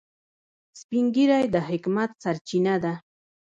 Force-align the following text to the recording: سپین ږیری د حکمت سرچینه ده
سپین 0.79 1.05
ږیری 1.15 1.43
د 1.53 1.55
حکمت 1.69 2.09
سرچینه 2.23 2.75
ده 2.83 2.93